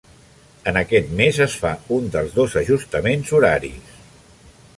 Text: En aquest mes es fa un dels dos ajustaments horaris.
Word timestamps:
En 0.71 0.79
aquest 0.81 1.11
mes 1.19 1.39
es 1.45 1.57
fa 1.65 1.75
un 1.99 2.09
dels 2.17 2.33
dos 2.39 2.57
ajustaments 2.63 3.35
horaris. 3.41 3.95